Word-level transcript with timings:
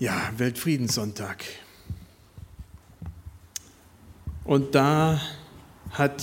Ja, 0.00 0.30
Weltfriedenssonntag. 0.36 1.44
Und 4.44 4.76
da 4.76 5.20
hat 5.90 6.22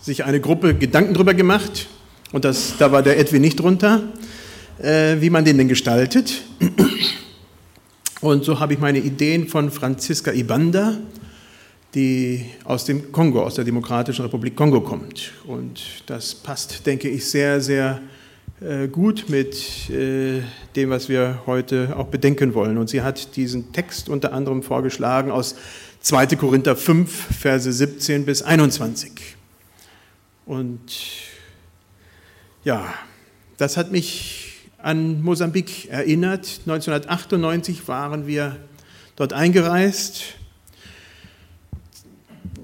sich 0.00 0.22
eine 0.22 0.40
Gruppe 0.40 0.76
Gedanken 0.76 1.12
drüber 1.12 1.34
gemacht, 1.34 1.88
und 2.30 2.44
das, 2.44 2.76
da 2.78 2.92
war 2.92 3.02
der 3.02 3.18
Edwin 3.18 3.42
nicht 3.42 3.58
drunter, 3.58 4.04
äh, 4.78 5.16
wie 5.18 5.30
man 5.30 5.44
den 5.44 5.58
denn 5.58 5.66
gestaltet. 5.66 6.42
Und 8.20 8.44
so 8.44 8.60
habe 8.60 8.74
ich 8.74 8.78
meine 8.78 9.00
Ideen 9.00 9.48
von 9.48 9.72
Franziska 9.72 10.30
Ibanda, 10.30 10.96
die 11.96 12.46
aus 12.62 12.84
dem 12.84 13.10
Kongo, 13.10 13.42
aus 13.42 13.56
der 13.56 13.64
Demokratischen 13.64 14.22
Republik 14.24 14.54
Kongo 14.54 14.82
kommt. 14.82 15.32
Und 15.48 15.82
das 16.06 16.32
passt, 16.32 16.86
denke 16.86 17.08
ich, 17.08 17.28
sehr, 17.28 17.60
sehr 17.60 18.00
äh, 18.00 18.15
gut 18.90 19.28
mit 19.28 19.90
äh, 19.90 20.40
dem, 20.76 20.90
was 20.90 21.08
wir 21.08 21.42
heute 21.46 21.94
auch 21.96 22.06
bedenken 22.06 22.54
wollen. 22.54 22.78
Und 22.78 22.88
sie 22.88 23.02
hat 23.02 23.36
diesen 23.36 23.72
Text 23.72 24.08
unter 24.08 24.32
anderem 24.32 24.62
vorgeschlagen 24.62 25.30
aus 25.30 25.56
2. 26.00 26.36
Korinther 26.36 26.74
5, 26.74 27.38
Verse 27.38 27.70
17 27.70 28.24
bis 28.24 28.42
21. 28.42 29.12
Und 30.46 30.80
ja, 32.64 32.94
das 33.58 33.76
hat 33.76 33.92
mich 33.92 34.68
an 34.78 35.20
Mosambik 35.20 35.90
erinnert. 35.90 36.60
1998 36.66 37.86
waren 37.88 38.26
wir 38.26 38.56
dort 39.16 39.32
eingereist 39.32 40.36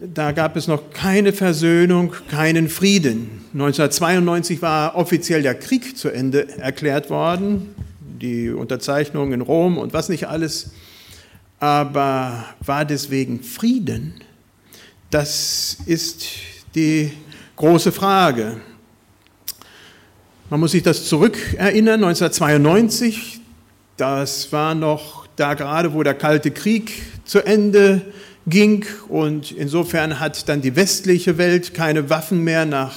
da 0.03 0.33
gab 0.33 0.57
es 0.57 0.67
noch 0.67 0.91
keine 0.91 1.33
Versöhnung, 1.33 2.13
keinen 2.29 2.69
Frieden. 2.69 3.45
1992 3.53 4.61
war 4.61 4.97
offiziell 4.97 5.43
der 5.43 5.55
Krieg 5.55 5.97
zu 5.97 6.09
Ende 6.09 6.49
erklärt 6.59 7.09
worden, 7.09 7.75
die 8.21 8.51
Unterzeichnung 8.51 9.33
in 9.33 9.41
Rom 9.41 9.79
und 9.79 9.93
was 9.93 10.09
nicht 10.09 10.27
alles. 10.27 10.73
Aber 11.61 12.45
war 12.65 12.85
deswegen 12.85 13.43
Frieden? 13.43 14.15
Das 15.11 15.79
ist 15.87 16.27
die 16.75 17.13
große 17.55 17.93
Frage. 17.93 18.61
Man 20.51 20.59
muss 20.59 20.73
sich 20.73 20.83
das 20.83 21.07
zurückerinnern, 21.07 22.03
1992, 22.03 23.41
das 23.97 24.53
war 24.53 24.75
noch 24.75 25.27
da 25.37 25.55
gerade, 25.55 25.95
wo 25.95 26.03
der 26.03 26.15
Kalte 26.15 26.51
Krieg 26.51 26.93
zu 27.25 27.41
Ende 27.41 28.03
ging 28.47 28.85
und 29.09 29.53
insofern 29.53 30.19
hat 30.21 30.49
dann 30.49 30.61
die 30.61 30.75
westliche 30.77 31.39
Welt 31.39 31.75
keine 31.75 32.11
Waffen 32.11 32.43
mehr 32.43 32.67
nach 32.67 32.97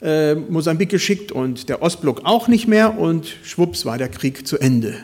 äh, 0.00 0.34
Mosambik 0.34 0.88
geschickt 0.88 1.30
und 1.32 1.68
der 1.68 1.82
Ostblock 1.82 2.22
auch 2.24 2.48
nicht 2.48 2.68
mehr 2.68 2.98
und 2.98 3.36
schwupps 3.42 3.84
war 3.84 3.98
der 3.98 4.08
Krieg 4.08 4.46
zu 4.46 4.58
Ende. 4.58 4.94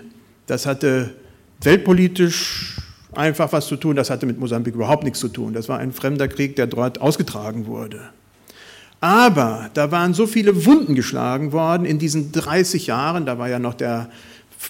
Das 0.47 0.67
hatte 0.67 1.15
weltpolitisch 1.61 2.77
einfach 3.13 3.53
was 3.53 3.67
zu 3.67 3.77
tun, 3.77 3.97
das 3.97 4.11
hatte 4.11 4.27
mit 4.27 4.39
Mosambik 4.39 4.75
überhaupt 4.75 5.05
nichts 5.05 5.21
zu 5.21 5.29
tun. 5.29 5.53
Das 5.53 5.69
war 5.69 5.79
ein 5.79 5.93
fremder 5.93 6.29
Krieg, 6.29 6.57
der 6.57 6.67
dort 6.67 7.01
ausgetragen 7.01 7.67
wurde. 7.67 8.01
Aber 9.01 9.71
da 9.75 9.91
waren 9.91 10.15
so 10.15 10.27
viele 10.27 10.67
Wunden 10.67 10.95
geschlagen 10.95 11.53
worden 11.53 11.85
in 11.85 11.99
diesen 11.99 12.33
30 12.33 12.89
Jahren, 12.89 13.27
da 13.27 13.39
war 13.39 13.49
ja 13.49 13.59
noch 13.59 13.75
der 13.75 14.09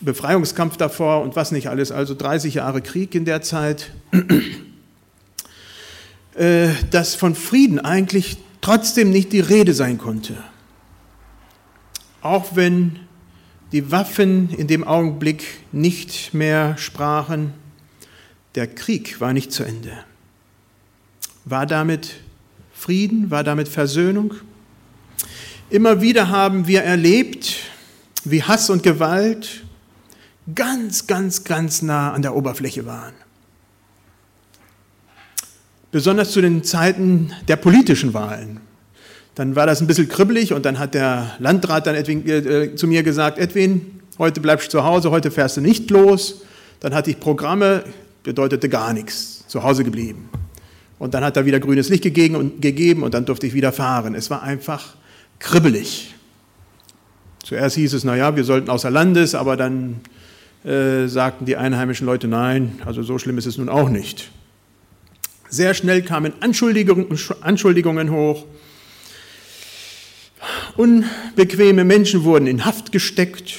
Befreiungskampf 0.02 0.76
davor 0.76 1.22
und 1.22 1.34
was 1.34 1.50
nicht 1.50 1.68
alles, 1.68 1.90
also 1.92 2.14
30 2.14 2.54
Jahre 2.54 2.82
Krieg 2.82 3.14
in 3.14 3.24
der 3.24 3.40
Zeit. 3.40 3.90
Äh, 6.38 6.68
dass 6.92 7.16
von 7.16 7.34
Frieden 7.34 7.80
eigentlich 7.80 8.36
trotzdem 8.60 9.10
nicht 9.10 9.32
die 9.32 9.40
Rede 9.40 9.74
sein 9.74 9.98
konnte. 9.98 10.36
Auch 12.22 12.54
wenn 12.54 13.00
die 13.72 13.90
Waffen 13.90 14.50
in 14.50 14.68
dem 14.68 14.84
Augenblick 14.84 15.42
nicht 15.72 16.34
mehr 16.34 16.78
sprachen, 16.78 17.54
der 18.54 18.68
Krieg 18.68 19.20
war 19.20 19.32
nicht 19.32 19.50
zu 19.50 19.64
Ende. 19.64 19.90
War 21.44 21.66
damit 21.66 22.20
Frieden, 22.72 23.32
war 23.32 23.42
damit 23.42 23.66
Versöhnung? 23.66 24.34
Immer 25.70 26.00
wieder 26.00 26.28
haben 26.28 26.68
wir 26.68 26.82
erlebt, 26.82 27.56
wie 28.22 28.44
Hass 28.44 28.70
und 28.70 28.84
Gewalt 28.84 29.64
ganz, 30.54 31.08
ganz, 31.08 31.42
ganz 31.42 31.82
nah 31.82 32.12
an 32.12 32.22
der 32.22 32.36
Oberfläche 32.36 32.86
waren 32.86 33.14
besonders 35.90 36.32
zu 36.32 36.40
den 36.40 36.64
Zeiten 36.64 37.32
der 37.48 37.56
politischen 37.56 38.14
Wahlen. 38.14 38.60
Dann 39.34 39.54
war 39.56 39.66
das 39.66 39.80
ein 39.80 39.86
bisschen 39.86 40.08
kribbelig 40.08 40.52
und 40.52 40.64
dann 40.64 40.78
hat 40.78 40.94
der 40.94 41.36
Landrat 41.38 41.86
dann 41.86 41.94
Edwin, 41.94 42.28
äh, 42.28 42.74
zu 42.74 42.86
mir 42.86 43.02
gesagt, 43.02 43.38
Edwin, 43.38 44.00
heute 44.18 44.40
bleibst 44.40 44.68
du 44.68 44.78
zu 44.78 44.84
Hause, 44.84 45.10
heute 45.10 45.30
fährst 45.30 45.56
du 45.56 45.60
nicht 45.60 45.90
los. 45.90 46.42
Dann 46.80 46.94
hatte 46.94 47.10
ich 47.10 47.20
Programme, 47.20 47.84
bedeutete 48.24 48.68
gar 48.68 48.92
nichts, 48.92 49.44
zu 49.46 49.62
Hause 49.62 49.84
geblieben. 49.84 50.28
Und 50.98 51.14
dann 51.14 51.24
hat 51.24 51.36
er 51.36 51.46
wieder 51.46 51.60
grünes 51.60 51.88
Licht 51.88 52.02
gegeben 52.02 52.34
und, 52.34 52.60
gegeben 52.60 53.04
und 53.04 53.14
dann 53.14 53.24
durfte 53.24 53.46
ich 53.46 53.54
wieder 53.54 53.72
fahren. 53.72 54.14
Es 54.14 54.30
war 54.30 54.42
einfach 54.42 54.96
kribbelig. 55.38 56.14
Zuerst 57.44 57.76
hieß 57.76 57.94
es, 57.94 58.04
naja, 58.04 58.34
wir 58.34 58.44
sollten 58.44 58.68
außer 58.68 58.90
Landes, 58.90 59.34
aber 59.34 59.56
dann 59.56 60.00
äh, 60.64 61.06
sagten 61.06 61.46
die 61.46 61.56
einheimischen 61.56 62.06
Leute, 62.06 62.26
nein, 62.26 62.80
also 62.84 63.02
so 63.02 63.18
schlimm 63.18 63.38
ist 63.38 63.46
es 63.46 63.56
nun 63.56 63.68
auch 63.68 63.88
nicht. 63.88 64.30
Sehr 65.50 65.72
schnell 65.72 66.02
kamen 66.02 66.32
Anschuldigungen 66.40 68.10
hoch. 68.10 68.44
Unbequeme 70.76 71.84
Menschen 71.84 72.24
wurden 72.24 72.46
in 72.46 72.64
Haft 72.64 72.92
gesteckt 72.92 73.54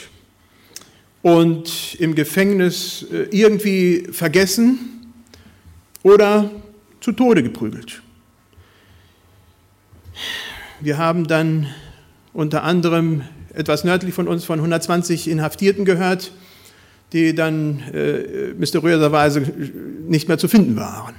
und 1.22 1.96
im 2.00 2.16
Gefängnis 2.16 3.06
äh, 3.12 3.28
irgendwie 3.32 4.08
vergessen 4.12 5.12
oder 6.04 6.50
zu 7.02 7.12
Tode 7.12 7.44
geprügelt. 7.44 8.02
Wir 10.80 10.98
haben 10.98 11.28
dann 11.28 11.68
unter 12.34 12.64
anderem 12.64 13.24
etwas 13.54 13.84
nördlich 13.84 14.14
von 14.14 14.28
uns 14.28 14.46
von 14.46 14.60
120 14.60 15.28
Inhaftierten 15.28 15.84
gehört, 15.84 16.32
die 17.12 17.34
dann 17.34 17.80
äh, 17.94 18.54
mysteriöserweise 18.54 19.42
nicht 20.08 20.28
mehr 20.28 20.38
zu 20.38 20.48
finden 20.48 20.76
waren. 20.76 21.16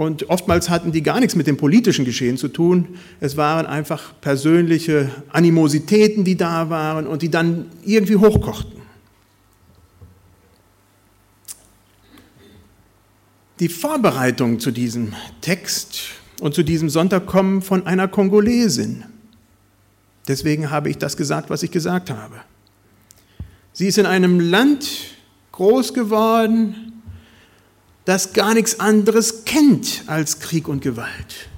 Und 0.00 0.30
oftmals 0.30 0.70
hatten 0.70 0.92
die 0.92 1.02
gar 1.02 1.20
nichts 1.20 1.36
mit 1.36 1.46
dem 1.46 1.58
politischen 1.58 2.06
Geschehen 2.06 2.38
zu 2.38 2.48
tun. 2.48 2.96
Es 3.20 3.36
waren 3.36 3.66
einfach 3.66 4.18
persönliche 4.22 5.10
Animositäten, 5.28 6.24
die 6.24 6.38
da 6.38 6.70
waren 6.70 7.06
und 7.06 7.20
die 7.20 7.30
dann 7.30 7.66
irgendwie 7.84 8.16
hochkochten. 8.16 8.80
Die 13.58 13.68
Vorbereitungen 13.68 14.58
zu 14.58 14.70
diesem 14.70 15.12
Text 15.42 16.12
und 16.40 16.54
zu 16.54 16.62
diesem 16.62 16.88
Sonntag 16.88 17.26
kommen 17.26 17.60
von 17.60 17.86
einer 17.86 18.08
Kongolesin. 18.08 19.04
Deswegen 20.26 20.70
habe 20.70 20.88
ich 20.88 20.96
das 20.96 21.18
gesagt, 21.18 21.50
was 21.50 21.62
ich 21.62 21.72
gesagt 21.72 22.08
habe. 22.08 22.36
Sie 23.74 23.86
ist 23.86 23.98
in 23.98 24.06
einem 24.06 24.40
Land 24.40 24.88
groß 25.52 25.92
geworden, 25.92 26.89
das 28.10 28.32
gar 28.32 28.54
nichts 28.54 28.80
anderes 28.80 29.44
kennt 29.44 30.02
als 30.08 30.40
Krieg 30.40 30.66
und 30.66 30.82
Gewalt. 30.82 31.48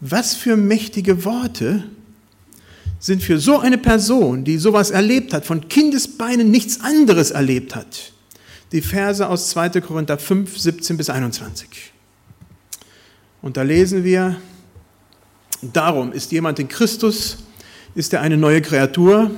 Was 0.00 0.34
für 0.34 0.56
mächtige 0.56 1.26
Worte 1.26 1.84
sind 2.98 3.22
für 3.22 3.38
so 3.38 3.58
eine 3.58 3.76
Person, 3.76 4.44
die 4.44 4.56
sowas 4.56 4.90
erlebt 4.90 5.34
hat, 5.34 5.44
von 5.44 5.68
Kindesbeinen 5.68 6.50
nichts 6.50 6.80
anderes 6.80 7.32
erlebt 7.32 7.74
hat. 7.74 8.12
Die 8.72 8.80
Verse 8.80 9.28
aus 9.28 9.50
2. 9.50 9.82
Korinther 9.82 10.16
5, 10.16 10.58
17 10.58 10.96
bis 10.96 11.10
21. 11.10 11.68
Und 13.42 13.58
da 13.58 13.62
lesen 13.62 14.04
wir, 14.04 14.40
darum 15.60 16.12
ist 16.12 16.32
jemand 16.32 16.58
in 16.60 16.68
Christus, 16.68 17.36
ist 17.94 18.14
er 18.14 18.22
eine 18.22 18.38
neue 18.38 18.62
Kreatur, 18.62 19.30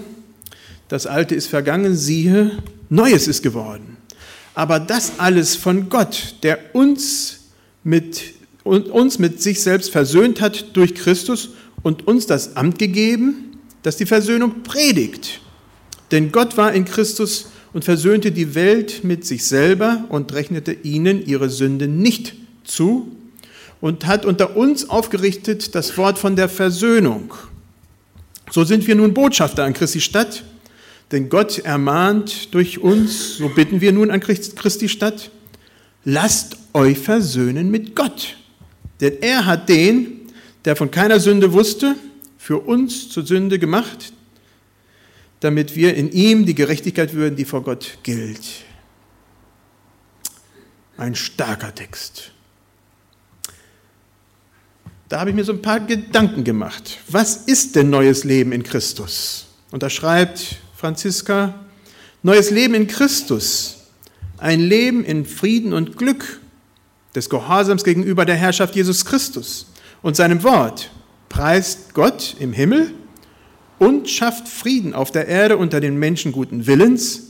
das 0.86 1.08
Alte 1.08 1.34
ist 1.34 1.48
vergangen, 1.48 1.96
siehe, 1.96 2.62
Neues 2.88 3.26
ist 3.26 3.42
geworden. 3.42 3.96
Aber 4.54 4.78
das 4.78 5.18
alles 5.18 5.56
von 5.56 5.88
Gott, 5.88 6.36
der 6.42 6.74
uns 6.74 7.40
mit, 7.82 8.22
uns 8.62 9.18
mit 9.18 9.42
sich 9.42 9.60
selbst 9.60 9.90
versöhnt 9.90 10.40
hat 10.40 10.76
durch 10.76 10.94
Christus 10.94 11.50
und 11.82 12.06
uns 12.06 12.26
das 12.26 12.56
Amt 12.56 12.78
gegeben, 12.78 13.58
das 13.82 13.96
die 13.96 14.06
Versöhnung 14.06 14.62
predigt. 14.62 15.40
Denn 16.10 16.32
Gott 16.32 16.56
war 16.56 16.72
in 16.72 16.84
Christus 16.84 17.46
und 17.72 17.84
versöhnte 17.84 18.30
die 18.30 18.54
Welt 18.54 19.02
mit 19.02 19.26
sich 19.26 19.44
selber 19.44 20.04
und 20.08 20.32
rechnete 20.32 20.72
ihnen 20.72 21.26
ihre 21.26 21.50
Sünden 21.50 21.98
nicht 21.98 22.34
zu 22.62 23.10
und 23.80 24.06
hat 24.06 24.24
unter 24.24 24.56
uns 24.56 24.88
aufgerichtet 24.88 25.74
das 25.74 25.98
Wort 25.98 26.18
von 26.18 26.36
der 26.36 26.48
Versöhnung. 26.48 27.34
So 28.50 28.64
sind 28.64 28.86
wir 28.86 28.94
nun 28.94 29.12
Botschafter 29.12 29.64
an 29.64 29.74
Christi 29.74 30.00
Stadt 30.00 30.44
denn 31.10 31.28
Gott 31.28 31.58
ermahnt 31.58 32.54
durch 32.54 32.78
uns, 32.78 33.36
so 33.36 33.48
bitten 33.48 33.80
wir 33.80 33.92
nun 33.92 34.10
an 34.10 34.20
Christi 34.20 34.88
Stadt, 34.88 35.30
lasst 36.04 36.56
euch 36.72 36.98
versöhnen 36.98 37.70
mit 37.70 37.94
Gott. 37.94 38.36
Denn 39.00 39.20
er 39.20 39.46
hat 39.46 39.68
den, 39.68 40.32
der 40.64 40.76
von 40.76 40.90
keiner 40.90 41.20
Sünde 41.20 41.52
wusste, 41.52 41.96
für 42.38 42.58
uns 42.58 43.08
zur 43.10 43.26
Sünde 43.26 43.58
gemacht, 43.58 44.12
damit 45.40 45.76
wir 45.76 45.94
in 45.94 46.10
ihm 46.10 46.46
die 46.46 46.54
Gerechtigkeit 46.54 47.14
würden, 47.14 47.36
die 47.36 47.44
vor 47.44 47.62
Gott 47.62 47.98
gilt. 48.02 48.42
Ein 50.96 51.14
starker 51.14 51.74
Text. 51.74 52.30
Da 55.08 55.20
habe 55.20 55.30
ich 55.30 55.36
mir 55.36 55.44
so 55.44 55.52
ein 55.52 55.62
paar 55.62 55.80
Gedanken 55.80 56.44
gemacht. 56.44 56.98
Was 57.08 57.36
ist 57.36 57.76
denn 57.76 57.90
neues 57.90 58.24
Leben 58.24 58.52
in 58.52 58.62
Christus? 58.62 59.46
Und 59.70 59.82
da 59.82 59.90
schreibt 59.90 60.58
Franziska, 60.84 61.54
neues 62.22 62.50
Leben 62.50 62.74
in 62.74 62.86
Christus, 62.86 63.86
ein 64.36 64.60
Leben 64.60 65.02
in 65.02 65.24
Frieden 65.24 65.72
und 65.72 65.96
Glück, 65.96 66.40
des 67.14 67.30
Gehorsams 67.30 67.84
gegenüber 67.84 68.26
der 68.26 68.34
Herrschaft 68.34 68.76
Jesus 68.76 69.06
Christus 69.06 69.72
und 70.02 70.14
seinem 70.14 70.42
Wort, 70.42 70.90
preist 71.30 71.94
Gott 71.94 72.36
im 72.38 72.52
Himmel 72.52 72.90
und 73.78 74.10
schafft 74.10 74.46
Frieden 74.46 74.92
auf 74.92 75.10
der 75.10 75.26
Erde 75.26 75.56
unter 75.56 75.80
den 75.80 75.98
Menschen 75.98 76.32
guten 76.32 76.66
Willens 76.66 77.28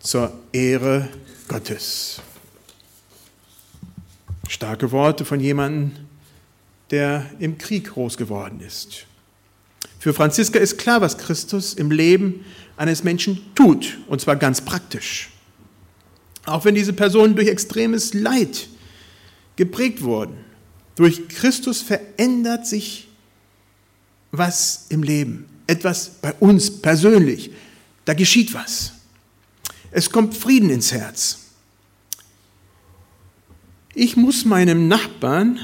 zur 0.00 0.32
Ehre 0.50 1.08
Gottes. 1.46 2.20
Starke 4.48 4.90
Worte 4.90 5.24
von 5.24 5.38
jemandem, 5.38 5.92
der 6.90 7.26
im 7.38 7.58
Krieg 7.58 7.92
groß 7.92 8.16
geworden 8.16 8.58
ist. 8.58 9.07
Für 9.98 10.14
Franziska 10.14 10.58
ist 10.58 10.78
klar, 10.78 11.00
was 11.00 11.18
Christus 11.18 11.74
im 11.74 11.90
Leben 11.90 12.44
eines 12.76 13.02
Menschen 13.02 13.40
tut, 13.54 13.98
und 14.06 14.20
zwar 14.20 14.36
ganz 14.36 14.60
praktisch. 14.60 15.30
Auch 16.46 16.64
wenn 16.64 16.74
diese 16.74 16.92
Personen 16.92 17.34
durch 17.34 17.48
extremes 17.48 18.14
Leid 18.14 18.68
geprägt 19.56 20.02
wurden, 20.02 20.36
durch 20.94 21.28
Christus 21.28 21.82
verändert 21.82 22.66
sich 22.66 23.08
was 24.30 24.86
im 24.88 25.02
Leben, 25.02 25.46
etwas 25.66 26.10
bei 26.22 26.32
uns 26.34 26.80
persönlich. 26.80 27.50
Da 28.04 28.14
geschieht 28.14 28.54
was. 28.54 28.92
Es 29.90 30.10
kommt 30.10 30.36
Frieden 30.36 30.70
ins 30.70 30.92
Herz. 30.92 31.38
Ich 33.94 34.16
muss 34.16 34.44
meinem 34.44 34.86
Nachbarn, 34.86 35.58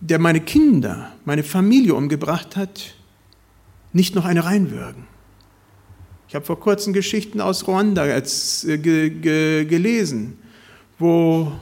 der 0.00 0.18
meine 0.18 0.40
Kinder, 0.40 1.12
meine 1.24 1.42
Familie 1.42 1.94
umgebracht 1.94 2.56
hat, 2.56 2.94
nicht 3.92 4.14
noch 4.14 4.24
eine 4.24 4.44
reinwürgen. 4.44 5.04
Ich 6.28 6.34
habe 6.34 6.44
vor 6.44 6.60
kurzem 6.60 6.92
Geschichten 6.92 7.40
aus 7.40 7.66
Ruanda 7.66 8.02
als, 8.02 8.64
äh, 8.64 8.78
ge, 8.78 9.10
ge, 9.10 9.64
gelesen, 9.64 10.38
wo 10.98 11.52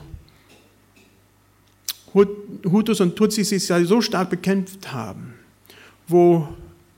Hutus 2.13 3.01
und 3.01 3.15
Tutsis 3.15 3.49
sich 3.49 3.63
so 3.65 4.01
stark 4.01 4.29
bekämpft 4.29 4.91
haben, 4.91 5.33
wo 6.07 6.47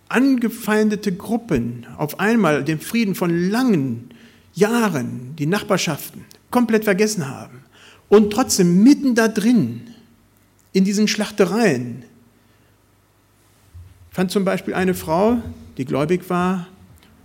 angefeindete 0.09 1.13
Gruppen 1.13 1.85
auf 1.97 2.19
einmal 2.19 2.63
den 2.63 2.79
Frieden 2.79 3.15
von 3.15 3.49
langen 3.49 4.09
Jahren, 4.53 5.35
die 5.37 5.45
Nachbarschaften, 5.45 6.25
komplett 6.49 6.83
vergessen 6.83 7.29
haben 7.29 7.63
und 8.09 8.33
trotzdem 8.33 8.83
mitten 8.83 9.15
da 9.15 9.27
drin, 9.27 9.90
in 10.73 10.83
diesen 10.83 11.07
Schlachtereien, 11.07 12.03
fand 14.11 14.31
zum 14.31 14.45
Beispiel 14.45 14.73
eine 14.73 14.93
Frau, 14.93 15.41
die 15.77 15.85
gläubig 15.85 16.29
war, 16.29 16.67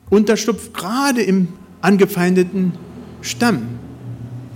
Unterschlupf 0.09 0.73
gerade 0.73 1.23
im 1.23 1.49
angefeindeten 1.81 2.73
Stamm 3.23 3.81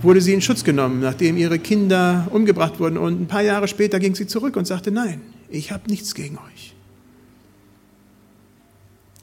wurde 0.01 0.21
sie 0.21 0.33
in 0.33 0.41
Schutz 0.41 0.63
genommen, 0.63 0.99
nachdem 0.99 1.37
ihre 1.37 1.59
Kinder 1.59 2.27
umgebracht 2.31 2.79
wurden. 2.79 2.97
Und 2.97 3.21
ein 3.21 3.27
paar 3.27 3.41
Jahre 3.41 3.67
später 3.67 3.99
ging 3.99 4.15
sie 4.15 4.27
zurück 4.27 4.55
und 4.55 4.65
sagte, 4.65 4.91
nein, 4.91 5.21
ich 5.49 5.71
habe 5.71 5.89
nichts 5.89 6.15
gegen 6.15 6.37
euch. 6.37 6.73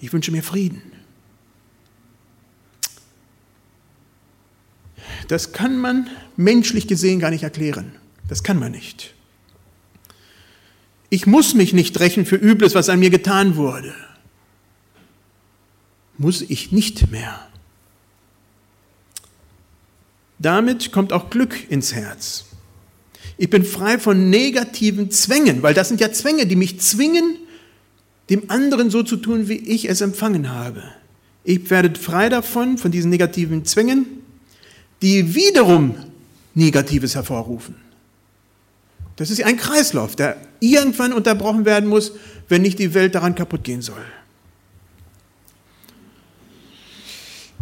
Ich 0.00 0.12
wünsche 0.12 0.30
mir 0.30 0.42
Frieden. 0.42 0.82
Das 5.26 5.52
kann 5.52 5.78
man 5.78 6.08
menschlich 6.36 6.86
gesehen 6.86 7.18
gar 7.18 7.30
nicht 7.30 7.42
erklären. 7.42 7.92
Das 8.28 8.42
kann 8.42 8.58
man 8.58 8.72
nicht. 8.72 9.14
Ich 11.10 11.26
muss 11.26 11.54
mich 11.54 11.72
nicht 11.72 11.98
rächen 12.00 12.26
für 12.26 12.36
Übles, 12.36 12.74
was 12.74 12.88
an 12.88 12.98
mir 12.98 13.10
getan 13.10 13.56
wurde. 13.56 13.94
Muss 16.18 16.42
ich 16.42 16.72
nicht 16.72 17.10
mehr. 17.10 17.48
Damit 20.38 20.92
kommt 20.92 21.12
auch 21.12 21.30
Glück 21.30 21.70
ins 21.70 21.94
Herz. 21.94 22.44
Ich 23.36 23.50
bin 23.50 23.64
frei 23.64 23.98
von 23.98 24.30
negativen 24.30 25.10
Zwängen, 25.10 25.62
weil 25.62 25.74
das 25.74 25.88
sind 25.88 26.00
ja 26.00 26.12
Zwänge, 26.12 26.46
die 26.46 26.56
mich 26.56 26.80
zwingen, 26.80 27.36
dem 28.30 28.50
anderen 28.50 28.90
so 28.90 29.02
zu 29.02 29.16
tun, 29.16 29.48
wie 29.48 29.56
ich 29.56 29.88
es 29.88 30.00
empfangen 30.00 30.50
habe. 30.50 30.82
Ich 31.44 31.70
werde 31.70 31.98
frei 31.98 32.28
davon, 32.28 32.78
von 32.78 32.90
diesen 32.90 33.10
negativen 33.10 33.64
Zwängen, 33.64 34.06
die 35.00 35.34
wiederum 35.34 35.94
Negatives 36.54 37.14
hervorrufen. 37.14 37.76
Das 39.18 39.30
ist 39.30 39.42
ein 39.42 39.56
Kreislauf, 39.56 40.14
der 40.14 40.36
irgendwann 40.60 41.12
unterbrochen 41.12 41.64
werden 41.64 41.88
muss, 41.88 42.12
wenn 42.48 42.62
nicht 42.62 42.78
die 42.78 42.94
Welt 42.94 43.16
daran 43.16 43.34
kaputt 43.34 43.64
gehen 43.64 43.82
soll. 43.82 44.04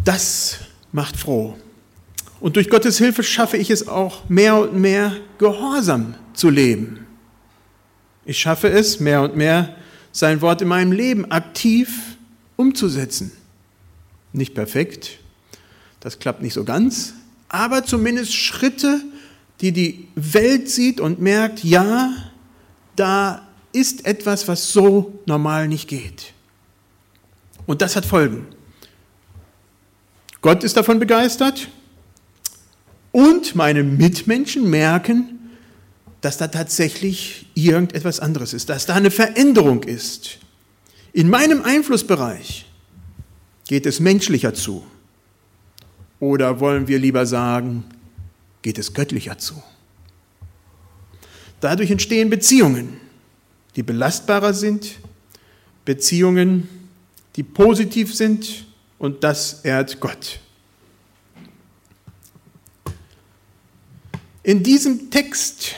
Das 0.05 0.59
macht 0.91 1.17
froh. 1.17 1.57
Und 2.39 2.57
durch 2.57 2.69
Gottes 2.69 2.99
Hilfe 2.99 3.23
schaffe 3.23 3.57
ich 3.57 3.71
es 3.71 3.87
auch 3.87 4.29
mehr 4.29 4.55
und 4.57 4.75
mehr 4.75 5.17
gehorsam 5.39 6.13
zu 6.33 6.51
leben. 6.51 7.07
Ich 8.23 8.37
schaffe 8.37 8.69
es 8.69 8.99
mehr 8.99 9.23
und 9.23 9.35
mehr, 9.35 9.75
sein 10.11 10.41
Wort 10.41 10.61
in 10.61 10.67
meinem 10.67 10.91
Leben 10.91 11.31
aktiv 11.31 12.17
umzusetzen. 12.55 13.31
Nicht 14.31 14.53
perfekt, 14.53 15.17
das 16.01 16.19
klappt 16.19 16.43
nicht 16.43 16.53
so 16.53 16.63
ganz, 16.63 17.13
aber 17.49 17.83
zumindest 17.83 18.35
Schritte, 18.35 19.01
die 19.61 19.71
die 19.71 20.07
Welt 20.15 20.69
sieht 20.69 20.99
und 20.99 21.19
merkt, 21.19 21.63
ja, 21.63 22.13
da 22.95 23.47
ist 23.73 24.05
etwas, 24.05 24.47
was 24.47 24.71
so 24.71 25.19
normal 25.25 25.67
nicht 25.67 25.87
geht. 25.87 26.33
Und 27.65 27.81
das 27.81 27.95
hat 27.95 28.05
Folgen. 28.05 28.47
Gott 30.41 30.63
ist 30.63 30.77
davon 30.77 30.99
begeistert, 30.99 31.67
und 33.17 33.55
meine 33.55 33.83
Mitmenschen 33.83 34.69
merken, 34.69 35.39
dass 36.21 36.37
da 36.37 36.49
tatsächlich 36.49 37.47
irgendetwas 37.55 38.19
anderes 38.19 38.53
ist, 38.53 38.69
dass 38.69 38.85
da 38.85 38.93
eine 38.93 39.09
Veränderung 39.09 39.81
ist. 39.81 40.37
In 41.13 41.27
meinem 41.27 41.63
Einflussbereich 41.63 42.67
geht 43.67 43.87
es 43.87 43.99
menschlicher 43.99 44.53
zu. 44.53 44.85
Oder 46.19 46.59
wollen 46.59 46.87
wir 46.87 46.99
lieber 46.99 47.25
sagen, 47.25 47.85
geht 48.67 48.77
es 48.79 48.93
göttlicher 48.93 49.37
zu? 49.37 49.63
Dadurch 51.61 51.89
entstehen 51.89 52.29
Beziehungen, 52.29 52.99
die 53.77 53.81
belastbarer 53.81 54.53
sind, 54.53 54.99
Beziehungen, 55.85 56.67
die 57.37 57.43
positiv 57.43 58.13
sind 58.13 58.65
und 58.99 59.23
das 59.23 59.61
ehrt 59.61 60.01
Gott. 60.01 60.41
In 64.43 64.63
diesem 64.63 65.11
Text 65.11 65.75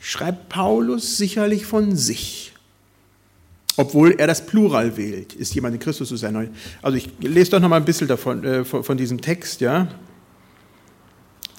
schreibt 0.00 0.48
Paulus 0.48 1.18
sicherlich 1.18 1.66
von 1.66 1.96
sich, 1.96 2.54
obwohl 3.76 4.12
er 4.12 4.26
das 4.26 4.46
Plural 4.46 4.96
wählt. 4.96 5.34
Ist 5.34 5.54
jemand 5.54 5.74
in 5.74 5.80
Christus, 5.82 6.12
ist 6.12 6.22
er 6.22 6.32
neu. 6.32 6.48
Also 6.80 6.96
ich 6.96 7.10
lese 7.20 7.50
doch 7.50 7.60
noch 7.60 7.68
mal 7.68 7.76
ein 7.76 7.84
bisschen 7.84 8.08
davon, 8.08 8.42
äh, 8.42 8.64
von, 8.64 8.82
von 8.82 8.96
diesem 8.96 9.20
Text, 9.20 9.60
ja. 9.60 9.86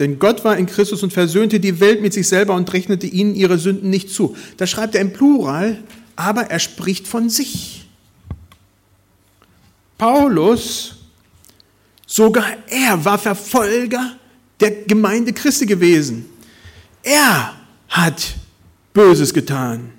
Denn 0.02 0.18
Gott 0.18 0.44
war 0.44 0.58
in 0.58 0.66
Christus 0.66 1.04
und 1.04 1.14
versöhnte 1.14 1.60
die 1.60 1.80
Welt 1.80 2.02
mit 2.02 2.12
sich 2.12 2.28
selber 2.28 2.56
und 2.56 2.74
rechnete 2.74 3.06
ihnen 3.06 3.36
ihre 3.36 3.60
Sünden 3.60 3.92
nicht 3.92 4.10
zu. 4.10 4.36
Da 4.58 4.66
schreibt 4.66 4.96
er 4.96 5.02
im 5.02 5.14
Plural, 5.14 5.78
aber 6.16 6.50
er 6.50 6.58
spricht 6.58 7.08
von 7.08 7.30
sich. 7.30 7.86
Paulus, 10.00 10.96
sogar 12.08 12.48
er 12.68 13.06
war 13.06 13.20
Verfolger 13.20 14.18
der 14.60 14.72
Gemeinde 14.86 15.34
Christi 15.34 15.68
gewesen. 15.68 16.26
Er 17.04 17.54
hat 17.88 18.34
Böses 18.96 19.32
getan. 19.32 19.92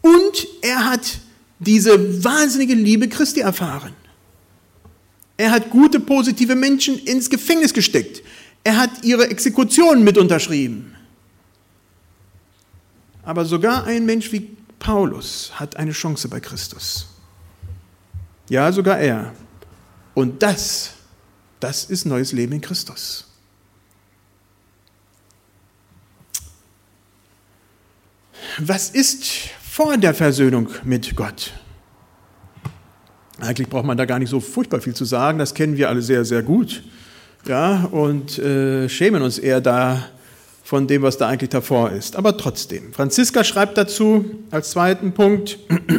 Und 0.00 0.48
er 0.60 0.86
hat 0.86 1.20
diese 1.60 2.24
wahnsinnige 2.24 2.74
Liebe 2.74 3.08
Christi 3.08 3.42
erfahren. 3.42 3.92
Er 5.36 5.52
hat 5.52 5.70
gute, 5.70 6.00
positive 6.00 6.56
Menschen 6.56 6.98
ins 6.98 7.30
Gefängnis 7.30 7.72
gesteckt. 7.72 8.23
Er 8.64 8.76
hat 8.76 9.04
ihre 9.04 9.28
Exekutionen 9.28 10.02
mit 10.02 10.18
unterschrieben. 10.18 10.96
Aber 13.22 13.44
sogar 13.44 13.84
ein 13.84 14.04
Mensch 14.04 14.32
wie 14.32 14.56
Paulus 14.78 15.52
hat 15.54 15.76
eine 15.76 15.92
Chance 15.92 16.28
bei 16.28 16.40
Christus. 16.40 17.06
Ja, 18.48 18.70
sogar 18.72 18.98
er. 18.98 19.32
Und 20.14 20.42
das 20.42 20.94
das 21.64 21.84
ist 21.84 22.04
neues 22.04 22.32
Leben 22.32 22.52
in 22.52 22.60
Christus. 22.60 23.24
Was 28.58 28.90
ist 28.90 29.24
vor 29.62 29.96
der 29.96 30.12
Versöhnung 30.12 30.68
mit 30.84 31.16
Gott? 31.16 31.54
Eigentlich 33.40 33.70
braucht 33.70 33.86
man 33.86 33.96
da 33.96 34.04
gar 34.04 34.18
nicht 34.18 34.28
so 34.28 34.40
furchtbar 34.40 34.82
viel 34.82 34.94
zu 34.94 35.06
sagen, 35.06 35.38
das 35.38 35.54
kennen 35.54 35.78
wir 35.78 35.88
alle 35.88 36.02
sehr, 36.02 36.26
sehr 36.26 36.42
gut. 36.42 36.84
Ja, 37.46 37.84
und 37.90 38.38
äh, 38.38 38.88
schämen 38.88 39.22
uns 39.22 39.38
eher 39.38 39.60
da 39.60 40.08
von 40.62 40.86
dem, 40.86 41.02
was 41.02 41.18
da 41.18 41.28
eigentlich 41.28 41.50
davor 41.50 41.90
ist. 41.90 42.16
Aber 42.16 42.38
trotzdem, 42.38 42.92
Franziska 42.92 43.44
schreibt 43.44 43.76
dazu 43.76 44.24
als 44.50 44.70
zweiten 44.70 45.12
Punkt, 45.12 45.58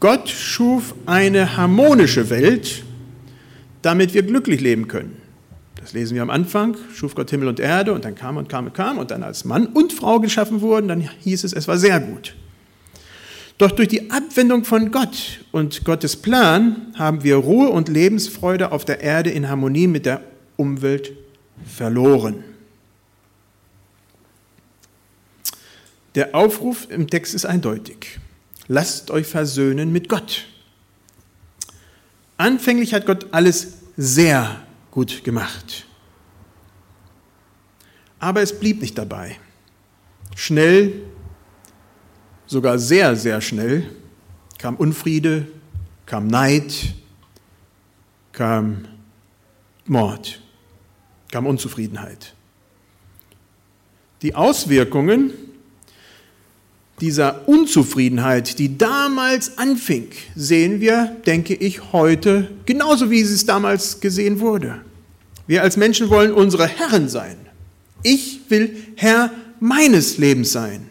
Gott 0.00 0.28
schuf 0.28 0.94
eine 1.06 1.56
harmonische 1.56 2.30
Welt, 2.30 2.84
damit 3.82 4.14
wir 4.14 4.22
glücklich 4.22 4.60
leben 4.60 4.86
können. 4.86 5.16
Das 5.80 5.92
lesen 5.92 6.14
wir 6.14 6.22
am 6.22 6.30
Anfang, 6.30 6.76
schuf 6.94 7.14
Gott 7.14 7.30
Himmel 7.30 7.48
und 7.48 7.58
Erde 7.58 7.92
und 7.92 8.04
dann 8.04 8.14
kam 8.14 8.36
und 8.36 8.48
kam 8.48 8.66
und 8.66 8.74
kam 8.74 8.98
und 8.98 9.10
dann 9.10 9.24
als 9.24 9.44
Mann 9.44 9.66
und 9.66 9.92
Frau 9.92 10.20
geschaffen 10.20 10.60
wurden, 10.60 10.88
dann 10.88 11.00
hieß 11.00 11.42
es, 11.42 11.52
es 11.52 11.66
war 11.66 11.78
sehr 11.78 11.98
gut. 11.98 12.36
Doch 13.60 13.72
durch 13.72 13.88
die 13.88 14.10
Abwendung 14.10 14.64
von 14.64 14.90
Gott 14.90 15.44
und 15.52 15.84
Gottes 15.84 16.16
Plan 16.16 16.94
haben 16.96 17.22
wir 17.24 17.36
Ruhe 17.36 17.68
und 17.68 17.90
Lebensfreude 17.90 18.72
auf 18.72 18.86
der 18.86 19.02
Erde 19.02 19.28
in 19.28 19.50
Harmonie 19.50 19.86
mit 19.86 20.06
der 20.06 20.22
Umwelt 20.56 21.12
verloren. 21.66 22.42
Der 26.14 26.34
Aufruf 26.34 26.86
im 26.88 27.10
Text 27.10 27.34
ist 27.34 27.44
eindeutig. 27.44 28.18
Lasst 28.66 29.10
euch 29.10 29.26
versöhnen 29.26 29.92
mit 29.92 30.08
Gott. 30.08 30.46
Anfänglich 32.38 32.94
hat 32.94 33.04
Gott 33.04 33.26
alles 33.30 33.74
sehr 33.94 34.62
gut 34.90 35.22
gemacht. 35.22 35.84
Aber 38.20 38.40
es 38.40 38.58
blieb 38.58 38.80
nicht 38.80 38.96
dabei. 38.96 39.36
Schnell, 40.34 41.02
sogar 42.50 42.80
sehr, 42.80 43.14
sehr 43.14 43.40
schnell, 43.40 43.88
kam 44.58 44.74
Unfriede, 44.74 45.46
kam 46.04 46.26
Neid, 46.26 46.94
kam 48.32 48.88
Mord 49.86 50.40
kam 51.30 51.46
Unzufriedenheit. 51.46 52.34
Die 54.22 54.34
Auswirkungen 54.34 55.32
dieser 57.00 57.48
Unzufriedenheit, 57.48 58.58
die 58.58 58.76
damals 58.76 59.56
anfing, 59.56 60.08
sehen 60.36 60.80
wir, 60.80 61.16
denke 61.24 61.54
ich, 61.54 61.92
heute 61.92 62.50
genauso 62.66 63.10
wie 63.10 63.20
es 63.20 63.46
damals 63.46 64.00
gesehen 64.00 64.40
wurde. 64.40 64.82
Wir 65.46 65.62
als 65.62 65.78
Menschen 65.78 66.10
wollen 66.10 66.32
unsere 66.32 66.66
Herren 66.66 67.08
sein. 67.08 67.36
Ich 68.02 68.40
will 68.48 68.76
Herr 68.96 69.30
meines 69.60 70.18
Lebens 70.18 70.52
sein. 70.52 70.89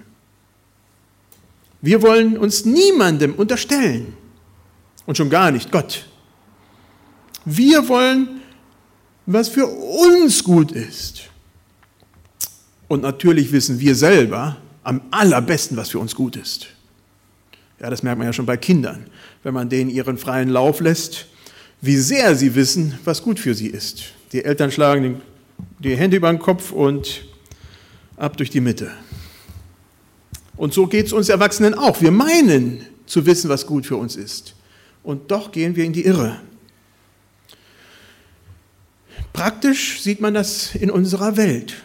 Wir 1.81 2.01
wollen 2.01 2.37
uns 2.37 2.65
niemandem 2.65 3.35
unterstellen 3.35 4.13
und 5.05 5.17
schon 5.17 5.29
gar 5.29 5.51
nicht 5.51 5.71
Gott. 5.71 6.05
Wir 7.45 7.87
wollen 7.87 8.39
was 9.31 9.47
für 9.47 9.67
uns 9.67 10.43
gut 10.43 10.71
ist. 10.71 11.29
Und 12.87 13.03
natürlich 13.03 13.51
wissen 13.51 13.79
wir 13.79 13.93
selber 13.93 14.57
am 14.83 15.01
allerbesten, 15.11 15.77
was 15.77 15.89
für 15.89 15.99
uns 15.99 16.15
gut 16.15 16.35
ist. 16.35 16.67
Ja, 17.79 17.91
das 17.91 18.01
merkt 18.01 18.17
man 18.17 18.25
ja 18.25 18.33
schon 18.33 18.47
bei 18.47 18.57
Kindern, 18.57 19.05
wenn 19.43 19.53
man 19.53 19.69
denen 19.69 19.91
ihren 19.91 20.17
freien 20.17 20.49
Lauf 20.49 20.79
lässt, 20.79 21.27
wie 21.79 21.97
sehr 21.97 22.35
sie 22.35 22.55
wissen, 22.55 22.97
was 23.05 23.21
gut 23.21 23.39
für 23.39 23.53
sie 23.53 23.67
ist. 23.67 24.03
Die 24.31 24.43
Eltern 24.43 24.71
schlagen 24.71 25.21
die 25.77 25.95
Hände 25.95 26.17
über 26.17 26.31
den 26.31 26.39
Kopf 26.39 26.71
und 26.71 27.23
ab 28.17 28.35
durch 28.35 28.49
die 28.49 28.61
Mitte. 28.61 28.91
Und 30.59 30.73
so 30.73 30.87
geht 30.87 31.05
es 31.05 31.13
uns 31.13 31.29
Erwachsenen 31.29 31.73
auch. 31.73 32.01
Wir 32.01 32.11
meinen 32.11 32.85
zu 33.05 33.25
wissen, 33.25 33.49
was 33.49 33.65
gut 33.65 33.85
für 33.85 33.95
uns 33.95 34.17
ist. 34.17 34.55
Und 35.03 35.31
doch 35.31 35.53
gehen 35.53 35.77
wir 35.77 35.85
in 35.85 35.93
die 35.93 36.03
Irre. 36.03 36.41
Praktisch 39.31 40.01
sieht 40.01 40.19
man 40.19 40.33
das 40.33 40.75
in 40.75 40.91
unserer 40.91 41.37
Welt. 41.37 41.75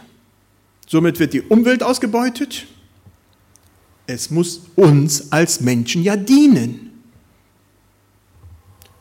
Somit 0.87 1.21
wird 1.21 1.31
die 1.31 1.41
Umwelt 1.41 1.83
ausgebeutet. 1.83 2.67
Es 4.07 4.29
muss 4.29 4.63
uns 4.75 5.31
als 5.31 5.61
Menschen 5.61 6.03
ja 6.03 6.17
dienen. 6.17 6.91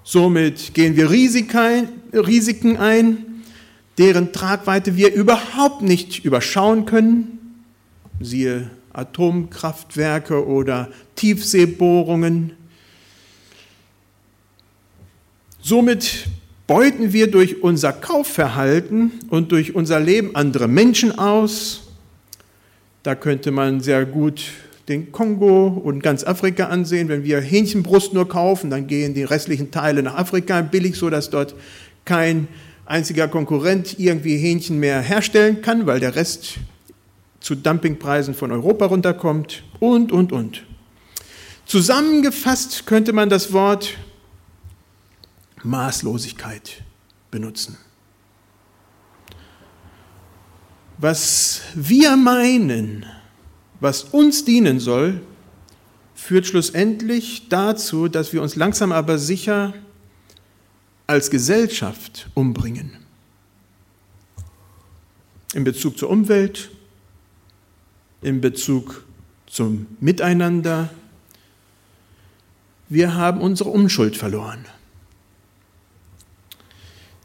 Somit 0.05 0.73
gehen 0.75 0.95
wir 0.95 1.11
Risiken 1.11 2.77
ein, 2.77 3.43
deren 3.99 4.33
Tragweite 4.33 4.95
wir 4.95 5.13
überhaupt 5.13 5.83
nicht 5.83 6.25
überschauen 6.25 6.87
können. 6.87 7.57
Siehe 8.21 8.71
Atomkraftwerke 8.95 10.47
oder 10.47 10.89
Tiefseebohrungen. 11.17 12.53
Somit 15.61 16.29
beuten 16.67 17.13
wir 17.13 17.31
durch 17.31 17.63
unser 17.63 17.93
Kaufverhalten 17.93 19.13
und 19.29 19.53
durch 19.53 19.75
unser 19.75 20.01
Leben 20.01 20.35
andere 20.35 20.69
Menschen 20.69 21.19
aus. 21.19 21.83
Da 23.03 23.15
könnte 23.15 23.51
man 23.51 23.81
sehr 23.81 24.07
gut 24.07 24.43
den 24.89 25.13
Kongo 25.13 25.69
und 25.69 26.03
ganz 26.03 26.25
Afrika 26.25 26.69
ansehen. 26.69 27.09
Wenn 27.09 27.25
wir 27.25 27.41
Hähnchenbrust 27.41 28.13
nur 28.13 28.29
kaufen, 28.29 28.71
dann 28.71 28.87
gehen 28.87 29.15
die 29.15 29.25
restlichen 29.25 29.71
Teile 29.71 30.03
nach 30.03 30.17
Afrika 30.17 30.61
billig, 30.63 30.97
sodass 30.97 31.31
dort 31.31 31.55
kein 32.05 32.49
einziger 32.87 33.29
Konkurrent 33.29 33.99
irgendwie 33.99 34.37
Hähnchen 34.37 34.79
mehr 34.79 35.01
herstellen 35.01 35.63
kann, 35.63 35.87
weil 35.87 36.01
der 36.01 36.17
Rest 36.17 36.59
zu 37.45 37.55
Dumpingpreisen 37.55 38.35
von 38.35 38.51
Europa 38.51 38.87
runterkommt 38.87 39.65
und, 39.79 40.13
und, 40.13 40.33
und. 40.33 40.65
Zusammengefasst 41.67 42.87
könnte 42.87 43.13
man 43.13 43.29
das 43.29 43.53
Wort 43.53 43.99
Maßlosigkeit 45.63 46.83
benutzen. 47.31 47.77
Was 50.97 51.61
wir 51.75 52.17
meinen, 52.17 53.05
was 53.79 54.05
uns 54.05 54.47
dienen 54.47 54.81
soll, 54.81 55.21
führt 56.15 56.47
schlussendlich 56.47 57.51
dazu, 57.51 58.09
dass 58.09 58.33
wir 58.33 58.41
uns 58.41 58.57
langsam 58.57 58.91
aber 58.91 59.19
sicher 59.19 59.75
als 61.07 61.31
Gesellschaft 61.31 62.31
umbringen. 62.33 62.97
In 65.53 65.65
Bezug 65.65 65.99
zur 65.99 66.09
Umwelt, 66.09 66.71
in 68.25 68.41
Bezug 68.41 69.05
zum 69.47 69.87
Miteinander. 70.01 70.91
Wir 72.89 73.15
haben 73.15 73.41
unsere 73.41 73.71
Unschuld 73.71 74.17
verloren. 74.17 74.65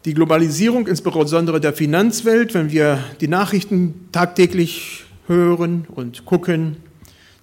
Die 0.06 0.14
Globalisierung, 0.14 0.88
insbesondere 0.88 1.60
der 1.60 1.74
Finanzwelt, 1.74 2.54
wenn 2.54 2.72
wir 2.72 3.04
die 3.20 3.28
Nachrichten 3.28 4.10
tagtäglich 4.12 5.06
hören 5.28 5.86
und 5.90 6.26
gucken, 6.26 6.78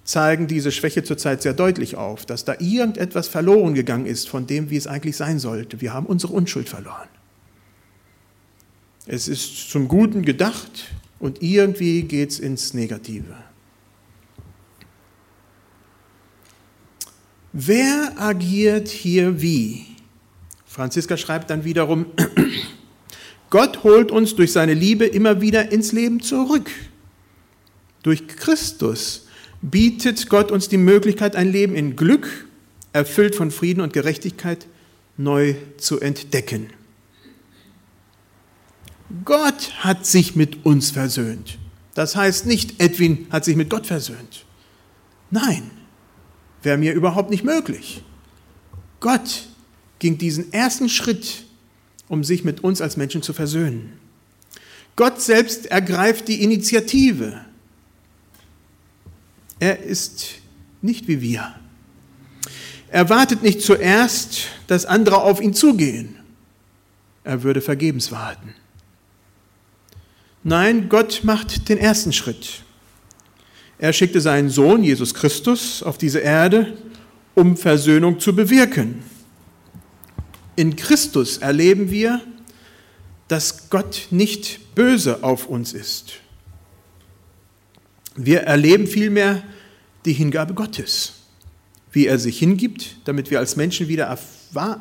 zeigen 0.03 0.47
diese 0.47 0.71
Schwäche 0.71 1.03
zurzeit 1.03 1.41
sehr 1.41 1.53
deutlich 1.53 1.95
auf, 1.95 2.25
dass 2.25 2.45
da 2.45 2.55
irgendetwas 2.59 3.27
verloren 3.27 3.73
gegangen 3.73 4.05
ist 4.05 4.29
von 4.29 4.47
dem, 4.47 4.69
wie 4.69 4.77
es 4.77 4.87
eigentlich 4.87 5.17
sein 5.17 5.39
sollte. 5.39 5.81
Wir 5.81 5.93
haben 5.93 6.05
unsere 6.05 6.33
Unschuld 6.33 6.69
verloren. 6.69 7.09
Es 9.05 9.27
ist 9.27 9.69
zum 9.69 9.87
Guten 9.87 10.23
gedacht 10.23 10.91
und 11.19 11.41
irgendwie 11.41 12.03
geht 12.03 12.31
es 12.31 12.39
ins 12.39 12.73
Negative. 12.73 13.46
Wer 17.53 18.13
agiert 18.17 18.87
hier 18.87 19.41
wie? 19.41 19.85
Franziska 20.65 21.17
schreibt 21.17 21.49
dann 21.49 21.63
wiederum, 21.63 22.05
Gott 23.49 23.83
holt 23.83 24.11
uns 24.11 24.35
durch 24.35 24.51
seine 24.51 24.73
Liebe 24.73 25.05
immer 25.05 25.41
wieder 25.41 25.71
ins 25.71 25.91
Leben 25.91 26.21
zurück. 26.21 26.69
Durch 28.03 28.27
Christus 28.27 29.27
bietet 29.61 30.29
Gott 30.29 30.51
uns 30.51 30.69
die 30.69 30.77
Möglichkeit, 30.77 31.35
ein 31.35 31.51
Leben 31.51 31.75
in 31.75 31.95
Glück, 31.95 32.47
erfüllt 32.93 33.35
von 33.35 33.51
Frieden 33.51 33.81
und 33.81 33.93
Gerechtigkeit, 33.93 34.67
neu 35.17 35.55
zu 35.77 35.99
entdecken. 35.99 36.67
Gott 39.23 39.71
hat 39.79 40.05
sich 40.05 40.35
mit 40.35 40.65
uns 40.65 40.91
versöhnt. 40.91 41.57
Das 41.95 42.15
heißt 42.15 42.45
nicht, 42.45 42.81
Edwin 42.81 43.27
hat 43.31 43.45
sich 43.45 43.55
mit 43.55 43.69
Gott 43.69 43.87
versöhnt. 43.87 44.45
Nein, 45.31 45.71
wäre 46.63 46.77
mir 46.77 46.93
überhaupt 46.93 47.29
nicht 47.29 47.43
möglich. 47.43 48.03
Gott 48.99 49.47
ging 49.99 50.17
diesen 50.17 50.51
ersten 50.53 50.89
Schritt, 50.89 51.45
um 52.07 52.23
sich 52.23 52.43
mit 52.43 52.63
uns 52.63 52.81
als 52.81 52.97
Menschen 52.97 53.21
zu 53.21 53.33
versöhnen. 53.33 53.93
Gott 54.95 55.21
selbst 55.21 55.67
ergreift 55.67 56.27
die 56.27 56.43
Initiative. 56.43 57.45
Er 59.59 59.83
ist 59.83 60.35
nicht 60.81 61.07
wie 61.07 61.21
wir. 61.21 61.55
Er 62.89 63.09
wartet 63.09 63.43
nicht 63.43 63.61
zuerst, 63.61 64.47
dass 64.67 64.85
andere 64.85 65.21
auf 65.21 65.41
ihn 65.41 65.53
zugehen. 65.53 66.15
Er 67.23 67.43
würde 67.43 67.61
vergebens 67.61 68.11
warten. 68.11 68.53
Nein, 70.43 70.87
Gott 70.87 71.21
macht 71.23 71.67
den 71.67 71.77
ersten 71.77 72.13
Schritt. 72.13 72.63
Er 73.79 73.93
schickte 73.93 74.21
seinen 74.21 74.49
Sohn 74.49 74.83
Jesus 74.83 75.13
Christus 75.13 75.83
auf 75.83 75.97
diese 75.97 76.19
Erde, 76.19 76.73
um 77.35 77.55
Versöhnung 77.55 78.19
zu 78.19 78.35
bewirken. 78.35 79.03
In 80.55 80.75
Christus 80.75 81.37
erleben 81.37 81.91
wir, 81.91 82.21
dass 83.27 83.69
Gott 83.69 84.07
nicht 84.09 84.73
böse 84.73 85.23
auf 85.23 85.47
uns 85.47 85.73
ist. 85.73 86.13
Wir 88.15 88.41
erleben 88.41 88.87
vielmehr 88.87 89.43
die 90.05 90.13
Hingabe 90.13 90.55
Gottes, 90.55 91.13
wie 91.91 92.07
er 92.07 92.17
sich 92.17 92.39
hingibt, 92.39 92.95
damit 93.05 93.29
wir 93.29 93.37
als 93.37 93.55
Menschen 93.55 93.87
wieder 93.87 94.05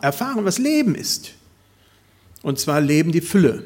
erfahren, 0.01 0.45
was 0.47 0.57
Leben 0.57 0.95
ist. 0.95 1.33
Und 2.43 2.59
zwar 2.59 2.81
Leben 2.81 3.13
die 3.13 3.21
Fülle. 3.21 3.65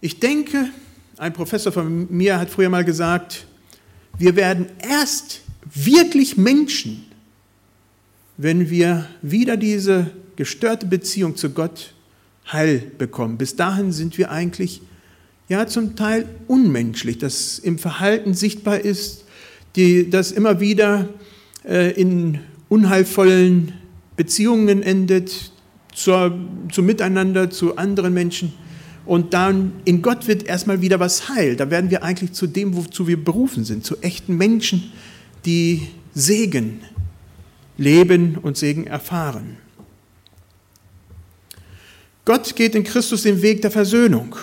Ich 0.00 0.18
denke, 0.18 0.70
ein 1.18 1.32
Professor 1.32 1.70
von 1.70 2.10
mir 2.10 2.40
hat 2.40 2.50
früher 2.50 2.68
mal 2.68 2.84
gesagt, 2.84 3.46
wir 4.18 4.36
werden 4.36 4.66
erst 4.78 5.42
wirklich 5.74 6.36
Menschen, 6.36 7.04
wenn 8.36 8.70
wir 8.70 9.06
wieder 9.22 9.56
diese 9.56 10.10
gestörte 10.36 10.86
Beziehung 10.86 11.36
zu 11.36 11.50
Gott 11.50 11.94
heil 12.52 12.90
bekommen. 12.98 13.38
Bis 13.38 13.56
dahin 13.56 13.92
sind 13.92 14.18
wir 14.18 14.30
eigentlich 14.30 14.82
ja 15.48 15.66
zum 15.66 15.96
Teil 15.96 16.28
unmenschlich, 16.46 17.18
das 17.18 17.58
im 17.58 17.78
Verhalten 17.78 18.34
sichtbar 18.34 18.80
ist, 18.80 19.24
die, 19.74 20.10
das 20.10 20.32
immer 20.32 20.60
wieder 20.60 21.08
äh, 21.64 21.92
in 21.92 22.40
unheilvollen 22.68 23.72
Beziehungen 24.16 24.82
endet, 24.82 25.52
zur, 25.94 26.38
zum 26.72 26.86
Miteinander, 26.86 27.50
zu 27.50 27.76
anderen 27.76 28.12
Menschen. 28.12 28.52
Und 29.06 29.34
dann 29.34 29.72
in 29.84 30.02
Gott 30.02 30.26
wird 30.26 30.42
erstmal 30.42 30.80
wieder 30.80 30.98
was 30.98 31.28
heil. 31.28 31.56
Da 31.56 31.70
werden 31.70 31.90
wir 31.90 32.02
eigentlich 32.02 32.32
zu 32.32 32.48
dem, 32.48 32.76
wozu 32.76 33.06
wir 33.06 33.22
berufen 33.22 33.64
sind, 33.64 33.86
zu 33.86 33.96
echten 34.02 34.36
Menschen, 34.36 34.92
die 35.44 35.86
Segen 36.12 36.80
leben 37.78 38.36
und 38.36 38.56
Segen 38.56 38.86
erfahren. 38.86 39.58
Gott 42.24 42.56
geht 42.56 42.74
in 42.74 42.82
Christus 42.82 43.22
den 43.22 43.40
Weg 43.42 43.62
der 43.62 43.70
Versöhnung. 43.70 44.34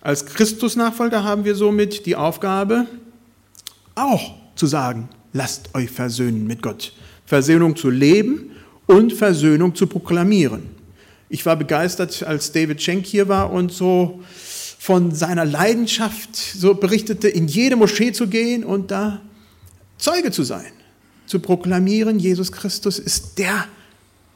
Als 0.00 0.24
Christus-Nachfolger 0.24 1.22
haben 1.22 1.44
wir 1.44 1.54
somit 1.54 2.06
die 2.06 2.16
Aufgabe, 2.16 2.86
auch 3.94 4.34
zu 4.54 4.66
sagen, 4.66 5.10
lasst 5.34 5.74
euch 5.74 5.90
versöhnen 5.90 6.46
mit 6.46 6.62
Gott. 6.62 6.94
Versöhnung 7.26 7.76
zu 7.76 7.90
leben 7.90 8.52
und 8.86 9.12
Versöhnung 9.12 9.74
zu 9.74 9.86
proklamieren. 9.86 10.79
Ich 11.30 11.46
war 11.46 11.56
begeistert, 11.56 12.22
als 12.24 12.52
David 12.52 12.82
Schenk 12.82 13.06
hier 13.06 13.28
war 13.28 13.50
und 13.50 13.72
so 13.72 14.20
von 14.78 15.14
seiner 15.14 15.46
Leidenschaft 15.46 16.36
so 16.36 16.74
berichtete, 16.74 17.28
in 17.28 17.48
jede 17.48 17.76
Moschee 17.76 18.12
zu 18.12 18.26
gehen 18.26 18.64
und 18.64 18.90
da 18.90 19.22
Zeuge 19.96 20.30
zu 20.30 20.42
sein, 20.42 20.72
zu 21.26 21.38
proklamieren, 21.38 22.18
Jesus 22.18 22.52
Christus 22.52 22.98
ist 22.98 23.38
der 23.38 23.66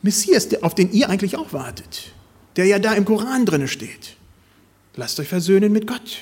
Messias, 0.00 0.48
auf 0.62 0.74
den 0.74 0.90
ihr 0.92 1.10
eigentlich 1.10 1.36
auch 1.36 1.52
wartet 1.52 2.14
der 2.56 2.66
ja 2.66 2.78
da 2.78 2.94
im 2.94 3.04
Koran 3.04 3.46
drin 3.46 3.68
steht. 3.68 4.16
Lasst 4.96 5.18
euch 5.18 5.28
versöhnen 5.28 5.72
mit 5.72 5.86
Gott. 5.86 6.18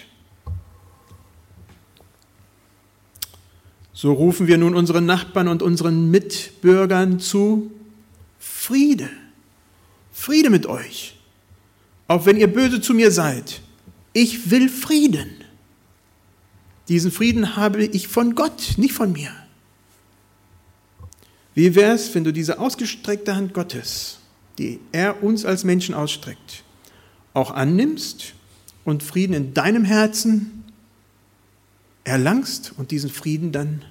So 3.92 4.12
rufen 4.12 4.46
wir 4.46 4.58
nun 4.58 4.74
unseren 4.74 5.06
Nachbarn 5.06 5.48
und 5.48 5.62
unseren 5.62 6.10
Mitbürgern 6.10 7.20
zu 7.20 7.70
Friede. 8.38 9.08
Friede 10.22 10.50
mit 10.50 10.66
euch. 10.66 11.16
Auch 12.08 12.26
wenn 12.26 12.37
ihr 12.37 12.52
böse 12.52 12.80
zu 12.80 12.94
mir 12.94 13.11
seid. 13.11 13.61
Ich 14.12 14.50
will 14.50 14.68
Frieden. 14.68 15.30
Diesen 16.88 17.11
Frieden 17.11 17.56
habe 17.56 17.85
ich 17.85 18.08
von 18.08 18.35
Gott, 18.35 18.74
nicht 18.76 18.92
von 18.92 19.12
mir. 19.12 19.30
Wie 21.54 21.74
wäre 21.74 21.94
es, 21.94 22.14
wenn 22.14 22.24
du 22.24 22.32
diese 22.32 22.58
ausgestreckte 22.58 23.35
Hand 23.35 23.54
Gottes 23.54 24.18
die 24.58 24.80
er 24.92 25.22
uns 25.22 25.44
als 25.44 25.64
Menschen 25.64 25.94
ausstreckt, 25.94 26.64
auch 27.35 27.50
annimmst 27.50 28.35
und 28.85 29.02
Frieden 29.02 29.35
in 29.35 29.54
deinem 29.54 29.85
Herzen 29.85 30.64
erlangst 32.04 32.72
und 32.76 32.90
diesen 32.90 33.11
Frieden 33.11 33.52
dann 33.52 33.85